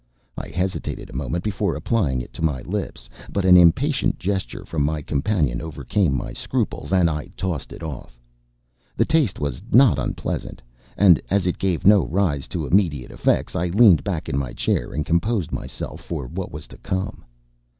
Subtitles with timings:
[0.35, 4.81] I hesitated a moment before applying it to my lips, but an impatient gesture from
[4.83, 8.19] my companion overcame my scruples, and I tossed it off.
[8.97, 10.59] The taste was not unpleasant;
[10.97, 14.91] and, as it gave rise to no immediate effects, I leaned back in my chair
[14.91, 17.23] and composed myself for what was to come.